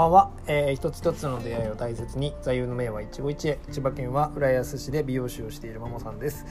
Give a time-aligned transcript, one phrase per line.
[0.00, 3.58] ばんは、えー、一つ一つの出会いを大切に座右の銘は一期一会。
[3.70, 6.46] 千葉県は浦安市で美容師をしているマモさんです。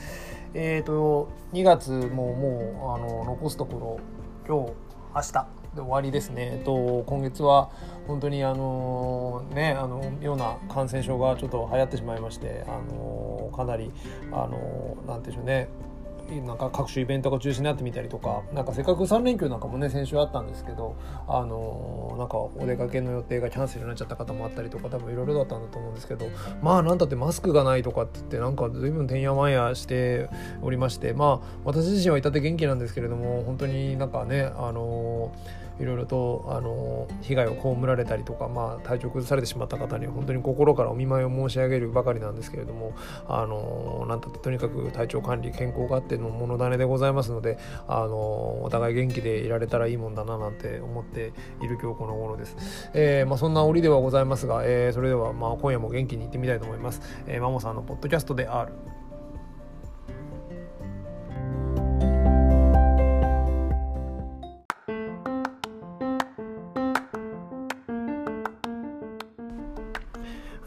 [0.53, 3.99] えーと2月ももうあの残すところ
[4.47, 4.73] 今日
[5.15, 7.71] 明日で終わりですね、えっと、今月は
[8.05, 13.91] 本当にあのねあのような感染症がちょっと流行ってしまいましてあのかなり
[14.31, 15.88] あのなんていうんでしょうね。
[16.41, 20.95] なんか各種イベントが中止になってみたりとかなんかせっかく3連休なんかもね先週あったんですけど
[21.27, 26.29] あのなんかお出かけの予定がキャンセルになっちゃった方もあったりとか多分いろいろだったんだと思うんですけど
[26.61, 30.29] まあなんだってマスクがないとかって言ってなんか随分てんやわんやして
[30.61, 35.31] おりましてまあ私自身はいたって元気なんですけれども本当になんかねあの
[35.79, 42.93] いろいろとあの被害を被られたりとか、まあ、体調崩されてしまった方に本当に心からお見舞いを申し上げるばかりなんですけれども
[43.27, 52.57] あのなんたってとにかく体調管理健康があってのもの種でございますのであのお互い元気でいられたらいいもんだななんて思っている今日この頃です、
[52.93, 58.98] えーまあ、そんな折ではございますが、えー、それではまあ今夜も元気にいってみたいと思います、えー、マモさんのポッドキャストである。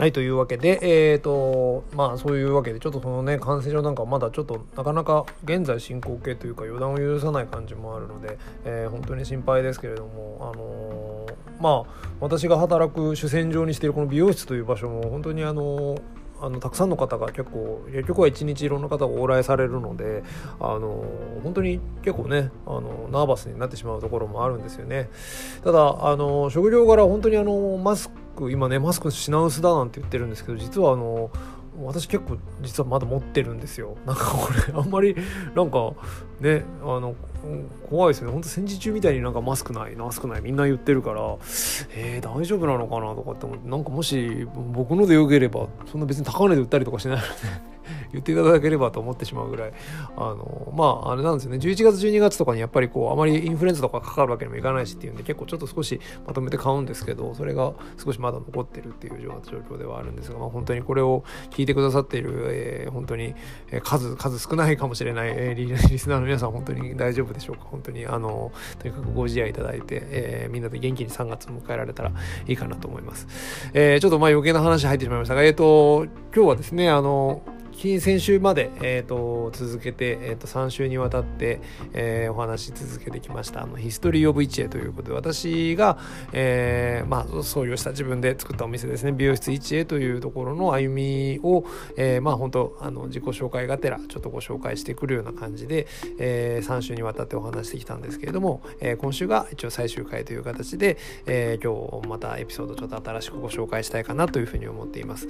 [0.03, 15.97] はいというわけでえっ、ー、とまあそういうわけでちょっとそのね感染症なんかまだちょっとなかなか現在進行形というか予断を許さない感じもあるので、えー、本当に心配ですけれどもあのー、まあ私が働く主戦場にしているこの美容室という場所も本当にあの
[16.41, 20.25] あのたくさんの方が結構結局は一日いろんな方が往来されるので
[20.59, 21.05] あの
[21.45, 25.09] 本当に結構ねあのナーバスになってしまうところもあるんですよね。
[25.63, 31.31] ただあの職業柄本当にあのマスク今ねマスク品薄だなんて言ってるんですけど実はあの
[31.83, 33.97] 私結構実はまだ持ってるんですよ。
[34.05, 35.17] なんかこれあんまり
[35.55, 35.93] なんか
[36.41, 37.15] ねあの
[37.89, 38.31] 怖いですね。
[38.31, 41.23] ほんと戦時中みたいになんかマスクないマスクないみんな言ってるから
[41.97, 47.29] えー、大丈夫なのかなとかって思ってなんかもし僕のでよければそんな別に高値で売ったりとかしないので
[48.13, 49.73] 言っていただければと思ってしまうぐらい。
[50.17, 51.59] あのまああれなんですよね。
[51.59, 63.35] 11月12月とかにやっぱりこうあまりインフルエンザとかかかるわけにもいかないしっていうんで結構ちょっと少しまとめて買うんですけどそれが少しまだ残ってるっていう状況ではあるんですが、まあ、本当にこれを聞いてくださっている、えー、本当に
[63.83, 67.65] 数数少ないかもしれない、えー、リスナーの皆さん本当に大丈夫でしょうか？
[67.65, 72.13] 本当にあのとにかくご自愛いただいて、えー、みんなで元気に3月を迎えられたら
[72.47, 73.27] いいかなと思います、
[73.75, 77.43] えー、ちょっとまあ余計な話入ってしまいましたがえっ、ー、と今日はですねあの
[77.83, 81.61] 先週まで、えーと、続けて、えーと、3週にわたって、
[81.93, 83.65] えー、お話し続けてきました。
[83.65, 85.99] あのヒストリー・オブ・イチエということで私が、
[86.33, 89.11] えー、まあ、創業した自分で作ったお店ですね。
[89.11, 91.65] 美容室イチエというところの歩みを、
[91.97, 95.89] えー、まあ本当あの自己紹介がてらちょっとご紹介してくるような感じで、
[96.21, 105.27] えー、3週にわたってお話してきたんですけれども、えー、今週が一応最終回という形で、えー、今日またエピソードちょっと新しくご紹介したいかなというふうに思っています。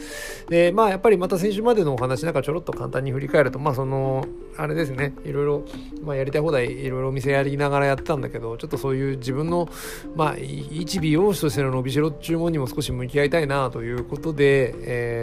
[0.51, 4.27] でまあやっぱりまた先週までのお話なんちょろっと簡単に振り返るとまあその
[4.57, 5.15] あれですね。
[5.25, 5.65] いろいろ、
[6.03, 9.69] まあ、やりたい放題いろいろお店やりながらやってたんだけどちょっとそういう自分の
[10.15, 14.75] まあ一美容師としての伸びしろ注文にも少し向き合いたいなということで、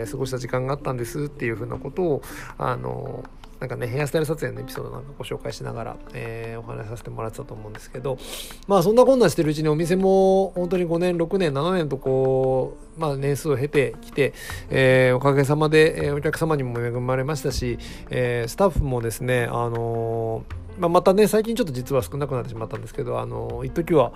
[0.01, 2.21] えー、過ごした時間があったんですっていうふうなことを
[2.57, 3.23] あの
[3.59, 8.17] なんかね、ヘアスタイル撮影のエピソードなんかご紹介しながら、えー、お話しさせてもらってたと思うんですけど、
[8.67, 14.33] まあそんなこんなしてるうちにお店も本当に5年、6年、7年とこう、まあ年数を経てきて、
[14.69, 17.77] えー、おかげさまで、えー、お客様にも恵まれましたし、
[18.09, 24.13] えー、スタッフもですね、あのー、まあ、またね、最近ちょっと実は少なくなってしまったんですけど、あのー、一時は、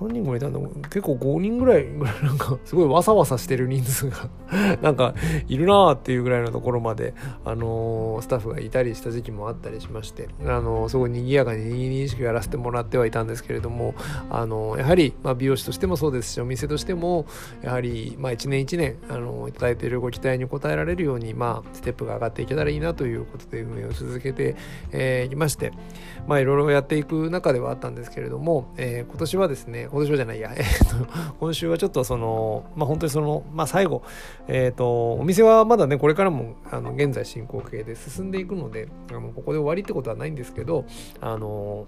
[0.00, 4.28] 何人もいたんだ結構5人ぐらいぐらいなんかすごいわさわさしてる人数が
[4.82, 5.14] なんか
[5.48, 7.14] いるなーっていうぐらいのところまで、
[7.44, 13.94] あのー、スタッフがいたりした時期もあったりしまして、あのー、すごい賑やかににぎにしくやらせてもらってはいたんですけれども、
[14.30, 17.26] あのー、やはり、まあ、美容師としてもそうですしお店としても
[17.62, 24.54] やはり、まあ、1年1年、あのいただいているご期待に応えられるように、まあ、ステップが上がっていけたらいいなということで運営を続けてい、
[24.92, 25.72] えー、きまして、
[26.26, 31.06] まあ、いろいろやっていく中ではあったんですけれども、えー、今年はですね今年はじゃないや、 えー、と
[31.40, 34.02] 今週はちょっとその、まあ、本当にその、まあ、最後、
[34.46, 40.84] えーと、お店はまだねこれからもあの現在進行形で進んでいくのであのここで終わりってことはないんですけど
[41.20, 41.86] あの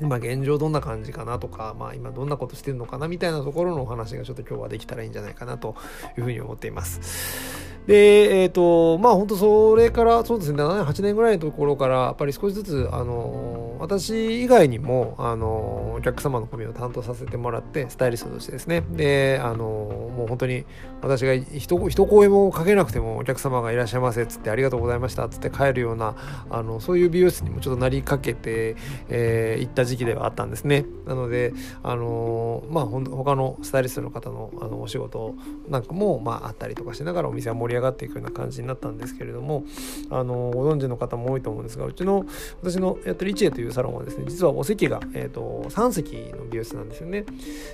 [0.00, 5.76] 今現状どんな感じかなとか、まあ、今どんなことしてるのかなみたいなところのお話がちょっと今日はできたらいいんじゃないかなと
[6.18, 7.66] いうふうに思っています。
[7.86, 20.64] でえっ、ー、とまあ本当それからそうですね7年8年ぐらいのところからやっぱり少しずつあの私以外にもあのお客様の髪を担当させてもらってスタイリストとしてですねであのもう本当に
[21.06, 26.16] 私が一声もかけなくてもお客様がいらっしゃいませっつってありがとうございましたっつって帰るような
[26.50, 28.76] あのそういう美容室にもちょっとなりかけて、
[29.08, 30.84] えー、行った時期ではあったんですね。
[31.06, 35.34] なのであのまあ他のスタイリストの方のあのお仕事
[35.68, 39.64] なんかも、まあ、あったりとかしながらお店は盛り上がっていくような感じになったんですけれども
[40.10, 42.24] あのご存知の方も多いと思うんですがうちの
[42.62, 47.24] 私のやってるイチエというサロンはですね実はお席が、えーと、3席の美容室なんですよね。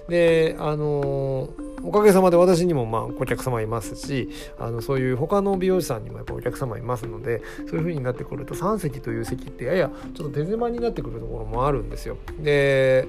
[0.08, 1.48] であの
[1.84, 4.28] おかげさまで私にもまあお客様いますし
[4.58, 12.16] あのそういう他の美容師さんにもやっぱお客様いますのでそういう風になってくると3席という席ってややちょっと手狭になってくるところもあるんですよ。
[12.40, 13.08] で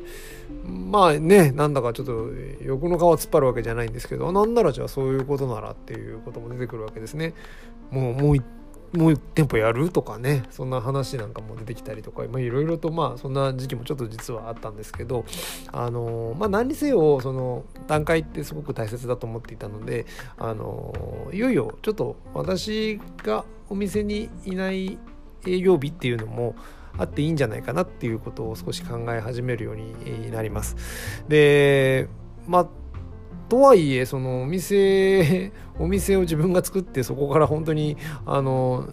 [0.65, 2.30] まあねなんだかちょっと
[2.62, 7.33] 欲の皮突っ張るわけじゃないんですけどなんならじゃあそういうことならっていうことも出てくるわけですね。
[7.92, 8.38] もう
[8.94, 15.25] もう店舗やるとかねそんな話なんかも出てきたりとかいろいろとまあそんな時期もちょっと実はあったんですけど
[15.72, 20.06] あのまあ何にせよその段階ってすごく大切だと思っていたので
[20.38, 20.94] あの
[21.34, 25.00] いよいよちょっと私がお店にいない
[25.48, 26.56] 営業日っていうのも
[26.98, 30.75] あっていいんじゃないかなっていうことを少し考え始めるようになります。
[31.28, 32.07] で
[32.48, 32.68] まあ
[33.50, 38.88] とはいえそのお店お店を自分が作ってそこから本当にあの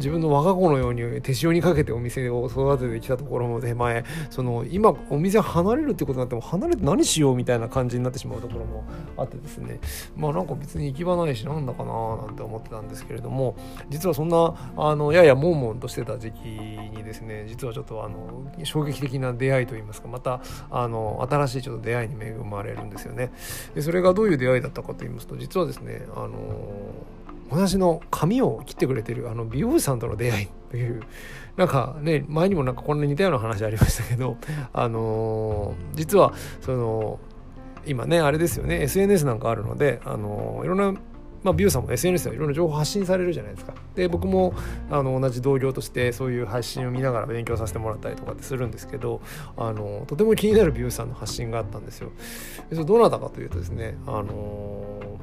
[0.00, 8.84] 自分の我が子のように手塩にかけてお店を育ててきたところの手前その今お店離れるってことになっても離れて何しようみたいな感じになってしまうところも
[9.16, 9.78] あってですね。
[10.16, 13.56] まあなんか別に行き場ないしなんだかななんて思ってたんですけれども
[13.90, 23.30] 実はそんなあのやや悶々としてた時期にですね実はちょっとあの衝撃的な出会いといいますかまたあの新しいちょっと出会いに恵まれるんですよね。
[23.74, 26.30] でそれがどういう出会いだったかと言いますと実はですねあの
[27.50, 31.02] 私の髪を切ってくれてるあの美容師さんとの出会いという
[31.56, 34.36] なんかね前にもなんかこんな似たような話ありましたけど
[34.72, 37.18] あのー、実はその
[37.86, 41.00] 今ねあれですよね SNS なんかあるのであのー、いろんな
[41.42, 43.72] まあ、美容さんも SNS でいろんな情報発信されるじゃないですか。
[43.94, 44.52] で僕も
[44.90, 49.22] あの同じ同僚としてそういう発信を見ながら勉強させてもらったりとかってするんですけど
[49.56, 52.10] あのとても気になる美容師さんの発信があったんですよ。
[52.68, 55.18] でそれどなたかというとですねあの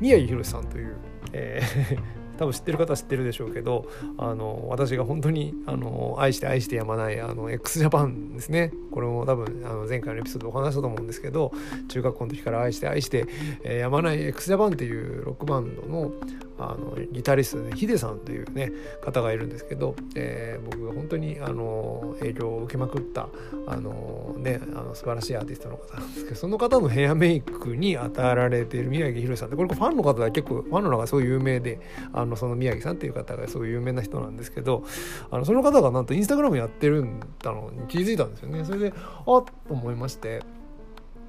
[0.00, 0.96] 宮城宏さんという
[1.32, 3.86] えー多分知ってる方は知ってるでしょうけど
[4.18, 8.72] あの私が本当にあの愛して愛してやまないあの x ジャパンですね。
[8.90, 11.52] これも多分あの前回のエピソードでお話したと思うんですけど
[11.88, 13.26] 中学校の時から愛して愛して、
[13.62, 16.12] え、やまない x ジャパンっていうロックバンドの
[16.58, 18.72] あのギタリストでヒデさんというね
[19.04, 23.28] 方がいるんですけど、えー、僕が本当にあの影響を受けまくった
[23.66, 31.78] あの、ね、あの素晴らしいアーティストの方なんですけどその方のヘアメイクに与えられている宮城宏さんってこれファンの方は結構ファンの中ですごい有名で
[32.12, 34.84] あのその宮城さんっていう方がすごい有名な人なんですけど
[35.30, 40.42] あのその方がなんとインスタグラムやってるんだのに気づいたんですよねそれであっと思いまして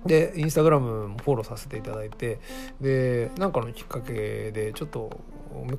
[0.06, 2.40] でインスタグラムもフォローさせていただいて
[2.80, 5.20] でなんかのきっかけでちょっと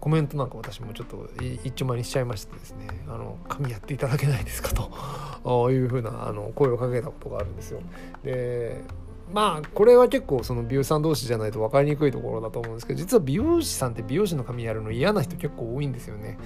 [0.00, 1.28] コメントなんか私もちょっと
[1.64, 7.80] 一丁前にしちゃいましてですね「あの紙やっていただけないですか」というふうなあの声をかけたことがあるんですよ。
[8.24, 8.82] で
[9.32, 16.38] まあこれは結構その美容師さん同士じゃないと分かりにくいところだと思うんですけど実は美容師さんって美容師の髪やるの嫌な人結構多いんですよね。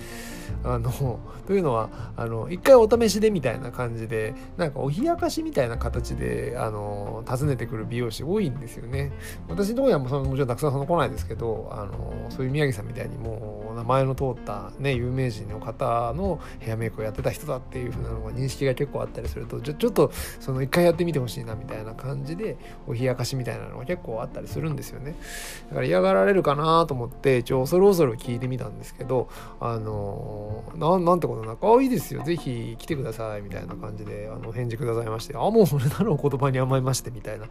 [0.64, 9.12] あのというのはあの一回お試しでみたいな感じでなんかお冷やかしみたいな形であの訪ねてくる美容師多いんですよね。
[9.48, 25.16] 私のところにはもそのもちろんたくさんその来ないですけどあのそういう宮城さんみたいにもう名前の通ったね有名人の方のヘアメイクをやってた人だっていうふうなのが認識が結構あったりするとちょちょっとその一回やってみてほしいなみたいな感じでお冷やかしみたいなのが結構あったりするんですよね。
[25.68, 29.28] だから嫌がられるかなと思って一応恐る恐る聞いてみたんですけど
[29.60, 37.46] あのななんてことなく「あいいですよぜひ来てください」みたいな感じであの返事くださいまして「あもうそれならお言葉に甘えまして」みたいな。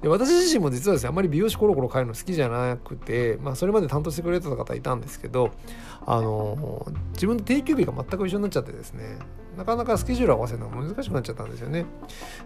[0.00, 5.50] で私自身も実はですねあんまり美容師コロコロ変えるの好きじゃなくてまあそれまで担当してくれてた方いたんですけど
[6.06, 9.18] あの自分の定休日が全く一緒になっちゃってですね
[9.56, 11.86] なかなかスケジュール合わせるのが難しくなっちゃったんですよね。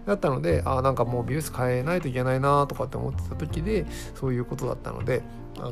[0.05, 5.23] だったので、あなんかもう美容室変えないといけないなとかって思ってた時で、そういうことだったので、
[5.57, 5.71] あ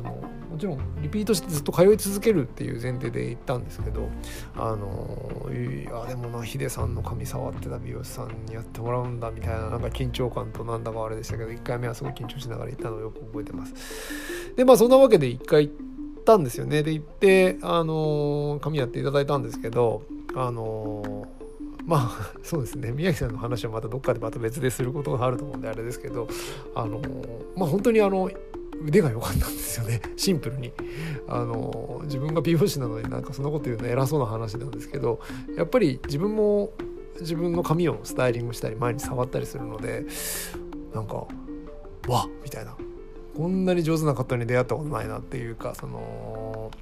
[0.50, 4.08] もちろんリピートしてずっと通い続けるっていう前提で行ったんですけど、
[4.56, 13.74] あのいや、でもな、ヒデさんの髪触ってた美容師さんにやってもらうんだみたいな、なんか緊張感となんだかあれでしたけど、1回目はすごい緊張しながら行ったのをよく覚えてます。
[14.56, 15.70] で、まあそんなわけで1回
[16.34, 16.82] ったんですよね。
[16.82, 20.02] で、行って、あの髪やっていただいたんですけど、
[20.34, 21.26] あの
[21.86, 22.92] まあ そうですね。
[22.92, 26.28] 宮城さんの話はまたどっかでまた別ですることがあると思うんであれですけど
[26.74, 27.00] あの
[27.56, 28.30] まあ本当にあの
[28.84, 30.02] 腕が良かったんですよね。
[30.16, 30.70] シンプルに。
[31.26, 35.20] あの自分が美容師なのになんかそんなこと言うの偉そうな話なんですけど
[35.56, 36.72] やっぱり自分も
[37.20, 40.04] 自分の髪をスタイリングしたり前に触ったりするので
[40.94, 41.14] なんか
[42.06, 42.76] わっみたいな。
[43.38, 46.72] こんなに上手な方に出会ったことないなっていうかその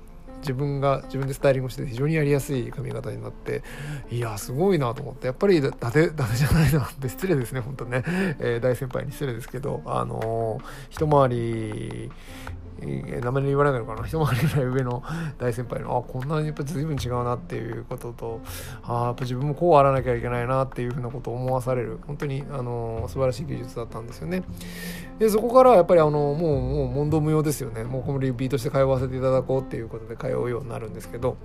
[0.41, 3.63] 自分が自分でスタイリングして非常にやりやすい髪型になって
[4.11, 8.05] いやすごいなと思ってやっぱり伊達伊達じゃないなって失礼ですね本当ね、
[8.39, 12.11] えー、大先輩に失礼ですけどあのー、一回り
[12.81, 14.07] 名前で言わないのかな。
[14.07, 15.03] 一回りぐらい上の
[15.39, 18.41] 大先輩の あこんなにやっぱ随分違うなっていうことと
[18.83, 21.99] あやっぱ自分もこうあらなきゃいけないなっていうふうなことを思わされる。
[22.07, 24.43] 本当にあの素晴らしい技術だったんですよね。
[25.19, 27.85] でそこからやっぱりあのもうもう問答無用ですよね。
[27.85, 31.37] もうこのリピートして通わせていただこうっていうことで通うようになるんですけど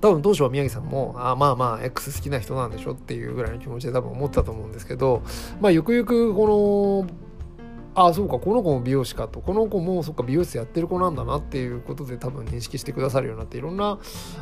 [0.00, 5.22] 多分当初は宮城さんもあまあまあ X 好きな人なんでしょっていうぐらいの気持ちで多分思ったと思うんですけど
[5.60, 7.23] まあゆくゆくこの
[7.94, 9.40] ああそうかこの子も美容師かと。
[9.40, 13.98] この子もそっか美容室やってる子なんだなっていうことで多分認識してくださるようになっていろんな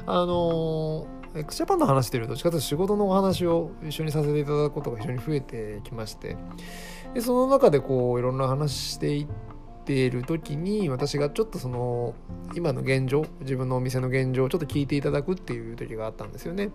[0.07, 6.37] あのー、x ジャパンの話してるとどっちかというと仕事のお話を一緒にさせていただくことが非常に増えてきまして。
[7.15, 9.27] でその中でこういろんな話していっ
[9.85, 12.15] ている時に私がちょっとその
[12.55, 16.71] 今の現状自分のお店の現状をちょっと聞いていただくっていう時があったんですよね。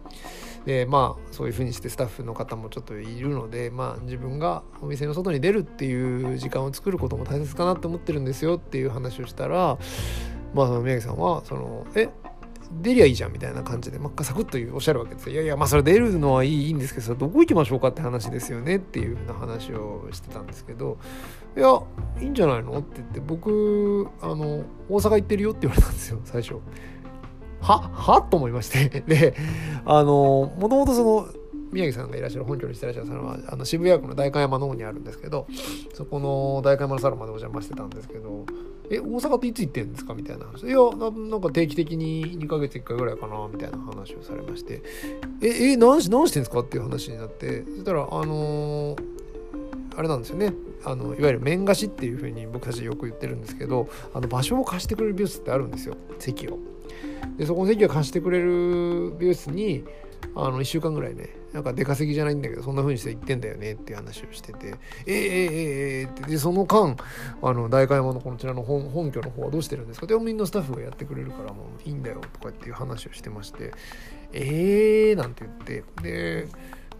[0.65, 9.77] でまあそういうふうにしてスタッフの方もちょっといるのでまあ自分がお店の外に出るっていう時間を作ることも大切かなと思ってるんですよっていう話をしたら
[10.53, 12.09] まあその宮城さんはその「え
[12.71, 15.33] 出りゃいいじゃんみたいな感じで、まあ、サクッとおっしゃるわけですよ。
[15.33, 20.97] いやいや、まあそれ出るのはいいいいんですけど、どこ行きましょうかって話ですよねっていうふうな話をしてたんですけど、
[21.55, 21.81] いや、
[22.21, 26.55] いいんじゃないのって言って、僕、あの、大阪行ってるよって言われたんですよ、最初。
[27.61, 27.79] は？
[27.93, 28.21] は？
[28.21, 29.01] と思いまして。
[29.07, 29.35] で、
[29.85, 31.27] あの、もともとその、
[31.71, 35.47] 宮城さんがいらっしゃる本拠にしてらっしゃるサロンはあの渋谷区の代官山の方にあるんですけど
[35.93, 38.45] そこの代官山のサロンまでお邪魔してたんですけど
[38.89, 40.77] 「え大阪っていつ行ってんですか?」みたいな話「いや
[41.29, 44.81] なんか定期的に2ヶ月1回ぐらいかな」みたいな話をされまして
[45.41, 48.97] 「ええ何し何してんですか?」っていう話になってそしたらあのー、
[49.95, 50.53] あれなんですよね
[50.83, 56.59] あのいわゆる面貸しっていうふうに僕たちよく言ってるんですけどあの場所を貸してくれる美容室ってあるんですよ席を。
[57.37, 59.83] でそこの席を貸してくれる美容室に
[60.35, 64.75] あの1週間ぐらいねなんか出稼ぎじゃないんだけどそんな風にして行ってんだよねっていう話をしてて
[65.07, 66.95] えー、えー、えー、ってでその間
[67.41, 70.05] あの代官山のこちらの本本拠の方はどうしてるんですか？
[70.05, 73.71] でみんなスタッフがやってくれるからもういいんだよとかっていう話をしてまして
[74.33, 76.47] えーなんて言ってで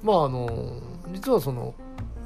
[0.02, 1.76] まああの実はその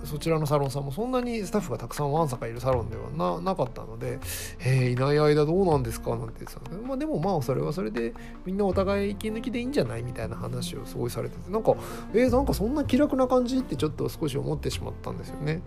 [0.04, 4.20] そちらのサロンさんもそんなにスタッフがたくさんわんさかいるサロンではなかったので
[4.66, 8.14] 「え、いない間どうなんですか?」なんて言ってたんですけど、まあ、でもまあそれはそれで
[8.46, 11.76] みんなお互い息抜きでいいんじゃないみたいな話をすごいされててなんか
[12.14, 15.62] えー、なんかそんな気楽な感じってちょっと少し思ってしまったんですよね。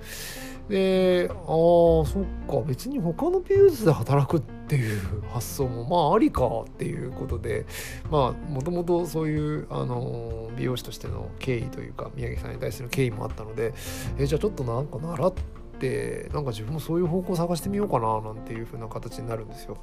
[0.69, 7.67] でああそっか別に他の美容室で働くってていう発想もまあありかっていうことで
[8.11, 13.75] まあもともとそういうあの美容師としての経緯というか宮城さんに対する敬意もあったので
[14.19, 15.33] えじゃあちょっとなんか習っ
[15.79, 19.77] てなんか自分もそういう方向探してみようかななんていう風な形になるんですよ。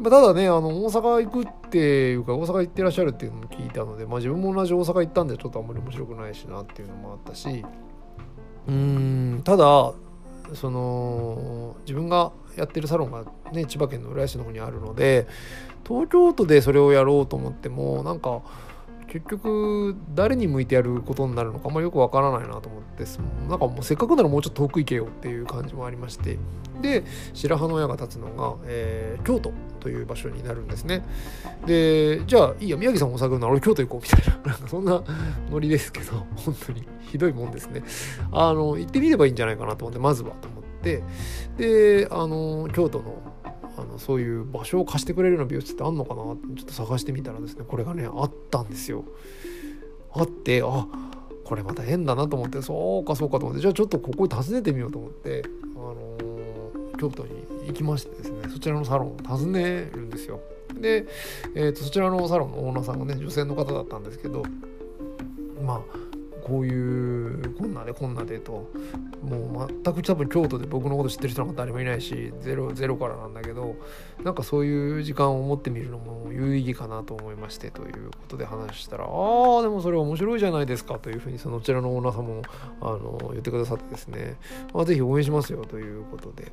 [0.00, 7.64] まあ、ただねあの大阪行くっていうか大阪行ってらっしゃるっていうのも聞いたので、まあ、自分も同じ大阪行ったんでちょっとあんまり面白くないしなっていうのもあったし
[8.68, 9.92] うんただ
[10.54, 15.26] その自分がやってるサロンがね千葉県の浦安の方にあるので
[15.86, 18.42] 東京都でそれをやろうと思ってもなんか
[19.08, 23.04] 結局誰に向いてやることになるのかあんまよくわからないなと思って
[23.48, 26.38] なんかもうせっかくならもうちょっと遠く行けよっていう感じもありまして
[26.82, 31.04] で白羽の矢が立つのが、えー、京都という場所になるんですね。
[31.66, 35.02] でじゃあいいや宮城さんも探るなら俺京都行こうみたいな なんかそんな
[35.50, 37.82] ノリですけど本当にひどいもんですね。
[38.32, 41.02] あの行ってみればいいんじゃないかなと思ってまずはと思って
[41.56, 43.22] であの京都の
[43.76, 46.32] あのそういう場所を貸してくれるような美容室ってあんのかな？
[46.32, 49.04] ってちょっと探してみたらですねこれがねあったんですよ。
[50.12, 50.86] あってあ
[51.44, 55.44] これまた変だなと思ってそうかそうかと思ってじゃあちょっとここに訪ねてみようと思って、
[55.76, 57.30] あのー、京都に
[57.68, 60.40] 行きましてですねそちらのサロンを訪ねるんですよ。
[60.74, 61.06] で、
[61.54, 64.42] えーとそちらのサロンのオーナーさんがね女性の方だったんですけど
[65.64, 65.80] まあ
[66.48, 68.70] こういうこんなでこんなでと。
[69.22, 73.76] もう全く多分京都で僕のこと知ってる人なんか誰もいないしゼロゼロからなんだけど
[74.22, 82.42] なんかそういう時間を持ってみるのも有意義かなと思いましてということで話したら「ああでもそれ面白いじゃないですか」というふうにそのちらのオーナーさんも
[82.80, 84.36] あの言ってくださってですね
[84.72, 86.52] 「あぜひ応援しますよ」ということで。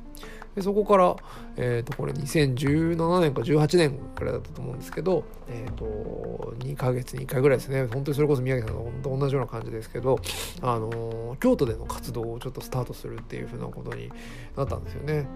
[0.56, 1.14] でそこから、
[1.56, 7.86] えー、とこれ2017年か18年くらいだったと思うんですけど、えー、と2ヶ月に1回ぐらいですね。
[7.92, 10.18] 本当にそれこそ宮城さんの同じような感じですですけど、
[10.62, 14.10] あの京都での活動をちょっとスタートするっていうふうなことに
[14.56, 15.26] なったんですよね。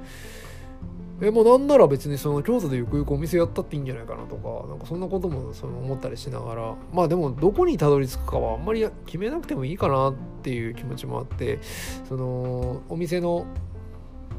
[1.23, 11.59] えもうなんなら別にその京都でゆくゆくお店やったっていいんじゃないかなとかなんかそんなこともその思ったりしながらまあでもどこにたどり着くかはあんまり決めなくてもいいかなっていう気持ちもあって
[12.09, 13.45] そのお店の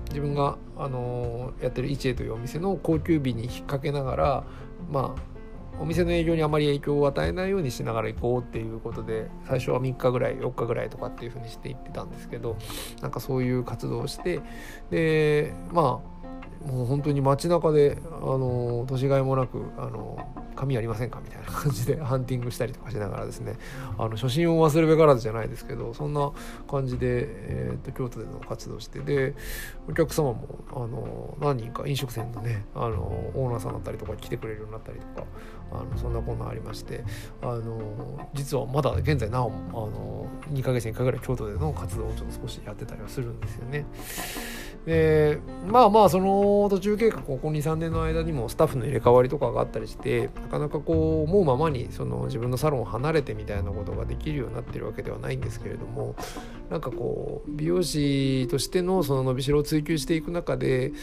[0.09, 4.43] 自分が、あのやってる一恵というお店の高級日に引っ掛けながら
[4.89, 5.30] まあ
[5.79, 12.57] お店の営業にあまり影響を与えないようにしながら行こうっていうことで最初は3日ぐらい4日ぐらいとかっていうふうにして行ってたんですけど
[13.01, 14.41] なんかそういう活動をして
[14.89, 16.10] でまあ
[16.65, 20.17] もう本当に街中であの年がいもなくあの
[20.55, 23.55] 紙ありませんかみたいな感じで ハンティングしたりとかしながらですね
[23.97, 26.31] あの初心を忘れべからずじゃないですけどそんな
[26.69, 29.33] 感じで、えーと、京都での活動してで
[29.89, 33.01] お客様もあの何人か飲食店のねあの
[33.33, 35.27] オーナーさんだったりとか来てくれるようになったりとか
[35.71, 37.03] あのそんなこんなありまして
[37.41, 43.85] あの実はまだ現在なおあの2ヶ月に1回ぐらい京都での活動をちょっと少しやってたりはするんですよね。
[44.85, 56.15] でまあまあその途中経過ここ23年の間にもスタッフの入れ替わりとかがあったりしてなかなかこう思うままにその自分のサロンを離れてみたいなことができるようになってるわけではないんですけれども
[56.71, 60.93] なんかこう美容師としてのその伸びしろを追求していく中で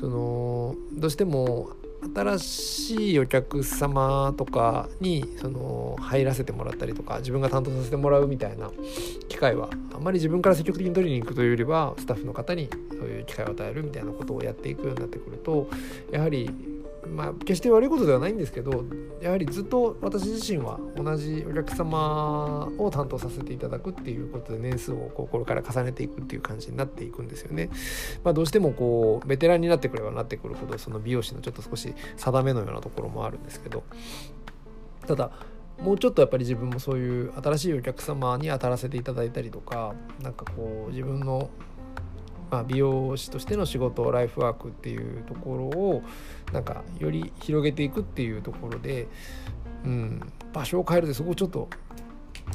[0.00, 1.70] そのどうしても
[2.14, 8.70] 新しいお客様とかにその入らせてもらったりとか自分が担当させてもらうみたいな
[9.28, 15.68] 機会はあんまり自分から積極的に取りに行くというよりはスタッフの方にそういう機会を与えるみたいなことをやっていくようになってくると
[16.12, 16.50] やはり
[17.14, 18.84] まあ、決して悪いことではないんですけど
[19.22, 27.70] やはりずっと私自身は同じお客様を担当させていただくっていうことで年数をこうこれから重ねていくっていう感じになっていくんですよね。
[28.24, 33.84] まあ、どうしてもこうベテランになってくればなってくるほどその美容師のちょっと少し定めのようなところもあるんですけど
[35.06, 35.30] ただ
[35.80, 41.50] もうちょっとやっぱり自分もそういう新しいお客様に当たらせていただいたりとか何かこう自分の
[42.50, 46.02] まあ、美容師としての仕事ライフワークっていうところを
[46.52, 49.08] なんかより広げていくっていうところで、
[49.84, 51.68] うん、場所を変えるってそこちょっと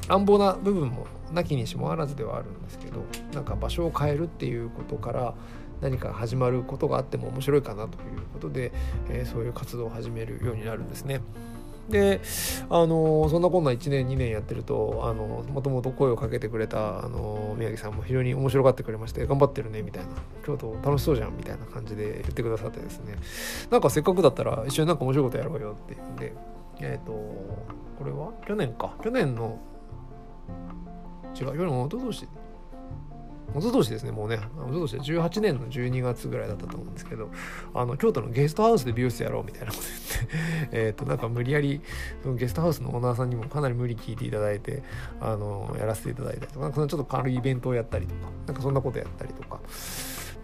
[0.07, 5.33] 乱暴な部分もなきにしもあらずではあるんですけどなんか場所を変えるっていうことから
[5.81, 8.71] 何か始まることがあっても面白いかなということで、
[9.09, 11.21] えー、そういう活動を始めるようになるんですね。
[11.89, 12.21] で
[12.69, 20.09] あのそんなこんな1年2年やってるとあのもともと声をかけてくれたあの宮城さんも非常に面白がってくれまして頑張ってるねみたいな。
[20.45, 23.15] 京都楽しそうじゃんみたいな感じで言ってくださってですね。
[23.69, 26.33] なんかせっかくだったら一緒になんか面白いことやろうよっていうんで
[26.79, 28.31] えっ、ー、とこれは？
[28.45, 28.95] 去年か。
[29.03, 29.59] 去年の
[31.39, 32.13] 違う去年一昨
[33.53, 34.37] 年一昨年ですねもうね。
[34.37, 37.29] 一昨年18年の12月ぐらいだったと思うんですけど
[37.73, 41.81] あの京都のゲストハウスで美容室やろうみたいなこと言って えっとなんか無理やり
[42.23, 44.83] そのゲストハウスのオーナーさんにもかなり無理聞いていただいて
[45.19, 49.59] あのやらせていただいたりとかなんかそのちょっと軽いイベントをやったりとかなんかそんなことやったりとか。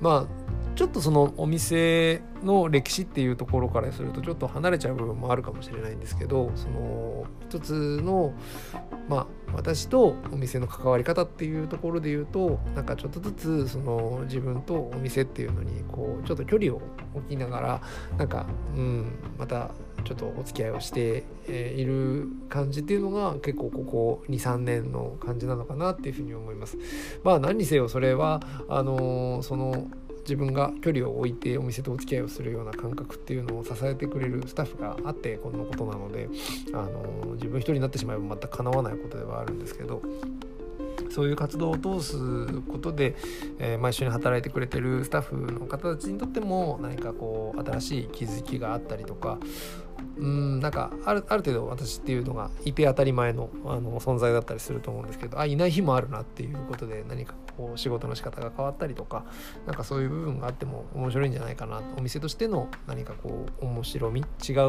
[0.02, 8.32] まあちょっとそのお店の歴史っていうところからするとちょっと離れちゃう部分もあるかもしれないんですけどその一つの
[9.10, 16.80] まあ私とお店の関わり方っていうところで言うとなんかちょっとずつその自分とお店っていうのにこうちょっと距離を
[17.16, 17.82] 置きながら
[18.20, 19.72] なんかうんまた
[20.08, 26.78] ちょっとお付き合いをしている感じっていうのが結構ここ23年の感じなのかなっていうふうに思います。
[27.24, 29.88] まあ何にせよそれはあのその
[30.20, 36.30] 自分が距離を置いてお店とお付き合いをするような感覚っていうのを支えてくれるスタッフがあってこんなことなので
[36.74, 40.02] あの自分一人になってしまえば全くかなわないことではあるんですけど
[41.10, 43.16] そういう活動を通すことで、
[43.60, 49.40] えー、まあ、一緒に働いてくれてるスタッフの方たちにとっても何かこう新しい気づきがあったりとか
[50.20, 59.26] うんなんかあるある程度私っていうのがいて当たり前のあの存在だったりすると思うんですけどあいない日もあるなっていうことで何かこう仕事の仕方が変わったりとか
[59.66, 64.26] なんかそういう部分があっても面白いんじゃないかなお店としての何かこう面白み違う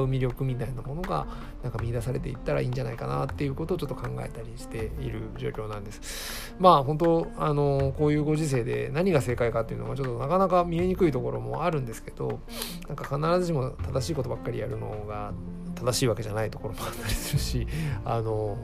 [0.07, 1.27] 魅力みたいなものが
[1.63, 6.55] なんか見出されていったらいいんじゃないかなっていうことをちょっと考えたりしている状況なんです。
[6.59, 12.41] まあ本当あのこういうご時世で何が正解かっていうのはちょっとなかなか見えにくいところもあるんですけど
[12.89, 15.33] なんか必ずしも正しいことばっかりやるのが
[15.75, 17.67] 正しいわけじゃないところもあったりするし
[18.05, 18.57] あの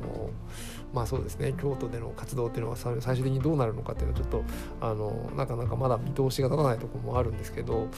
[0.93, 4.45] まあそうですね京都での活動っていうのは最終的にどうなるのかっていうのはちょっと
[4.81, 7.89] あのなかなかまだ見通しが立たないところもあるんですけど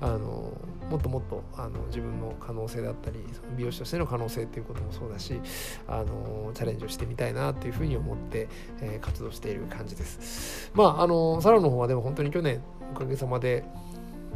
[0.00, 0.52] あの
[0.88, 3.18] もっともっとあの自分の可能性だったり
[3.56, 5.40] 美容師としての可能性っていうこともそうだし
[5.88, 8.48] あのチャレンジをしてみたいなっていうふうに思って、
[8.80, 10.70] えー、活動している感じです。
[10.74, 13.64] まああのサロンの方はでも本当に去年おかげさまで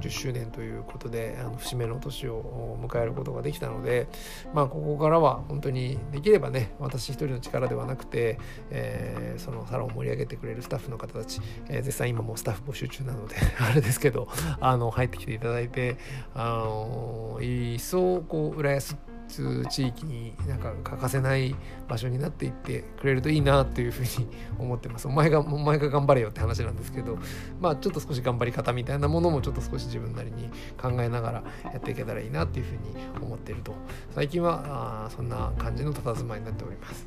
[0.00, 4.08] 10周年ということであの節目の年を迎えることができたので
[4.54, 8.38] まあここからは本当にできればね私一人の力ではなくて、
[8.70, 14.28] えー、そのサロンを盛り上げてくれるスタッフの方たち、えー、絶賛今もスタッフ募集中なので あれですけど
[14.60, 15.96] あの入ってきていただいて
[16.34, 18.96] あの一層こう浦安
[19.28, 21.54] 地域になんか欠かせない
[21.86, 27.18] 場所になっていってくれるといいなというふうに思ってますお前がお前が頑張れよって話なんですけど
[27.60, 30.48] まあちょっと少し頑張り方みたいなものもちょっと少し自分なりに
[30.80, 32.80] 考えながらやっていけたらいいなっていうふうに
[33.22, 33.74] 思っていると
[34.14, 37.06] 最近はあそんな感じの佇まいになっております。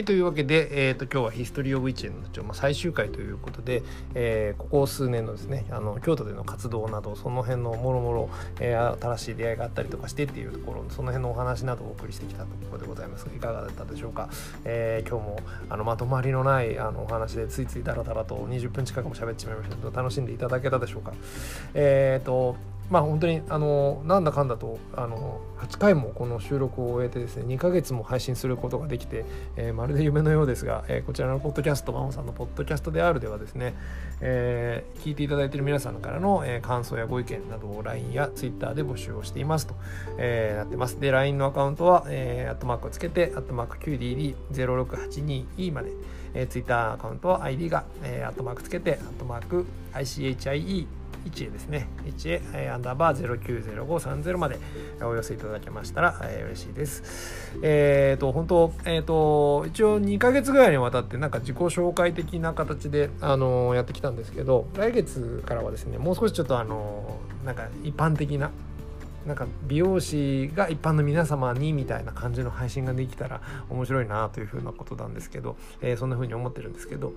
[0.00, 3.82] い、というわけで、えーと、今日は「ヒストリー・オブ・イチェンの」ま、最終回ということで、
[4.14, 14.28] えー、ここ数年のですねあの京都での活動などその辺のもろもろ、え新しい出会いがあったりとかしてっていうところその辺のお話などをお送りしてきたところでございますがいかがだったでしょうか、
[14.64, 21.12] えー、今日もあのまとまりのないあのお話でついついダラダラと20分近くも喋ってしまいましたけど楽しんでいただけたでしょうか？
[21.74, 22.56] えっ、ー、と
[22.90, 29.24] まあ本当にあのなんだかんだとあの8回もこの収録を終えてですね2ヶ月も配信することができて、
[29.56, 33.74] えー、まるで夢のようですが、えー、こちらのポッドキャストマモさんのポッドキャストであるではですね、
[34.20, 39.74] えー、聞いていただいている皆さんからの、え感想やご意見などを LINE や Twitter で募集をしていますと、
[40.18, 40.98] えなってます。
[40.98, 45.92] で LINE のアカウントは、え、アットマークをつけてアットマーク QDD0682E まで、
[46.34, 51.88] えー、Twitter アカウントは ID が、え、アットマークつけてアットマーク ICHIE 1へですね。
[52.04, 54.58] 1へ、えー、アンダーバー090530まで
[55.02, 57.50] お寄せいただけましたら、えー、嬉しいです。
[57.62, 68.50] えっ、ー、と本当えっ、ー、と一応2ヶ月ぐらいにわたってなんか自己紹介的な形であの、やってきたんですけど来月からはですねもう少しちょっとあのなんか一般的な
[69.26, 77.12] なんか美容師が一般の皆様にみたいな感じの配信ができたら面白いなというふうなことなんですけど、えー、そんなふうに思ってるんですけど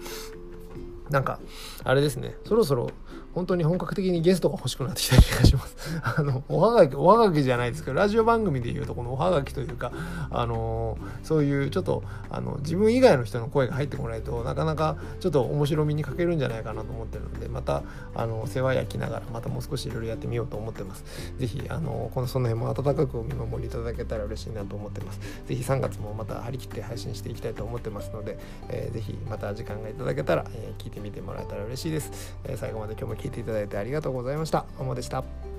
[1.09, 1.39] なんか
[1.83, 2.89] あれですねそろそろ
[3.33, 5.75] 本当に本格的にゲストが欲しくなってきた気がします。
[6.03, 9.91] あの、おはがき、おはがきじゃないですけど、ラジオ番組でいうとこのおはがきというか、
[10.29, 17.81] あのそういうちょっと、あの、自分以外の人の声が入ってこないとなかなかちょっと面白みに欠けるんじゃないかなと思ってるので、また、
[18.13, 21.03] あの、世話焼きながら、またもう少しいろいろやってみようと思ってます。
[21.39, 25.19] 是非あの、この、その辺も温かくお見守りいただけたら嬉しいなと思ってます。
[25.47, 28.37] 是非3月もまた張り切って配信していきたいと思ってますので、
[28.69, 32.35] えー、ぜまた時間がいただけたら、えー、聞いてみてもらえたら嬉しいです。
[32.45, 34.65] え、最後まで今日も聞いていただいてありがとうございました。
[34.77, 35.52] ももでした。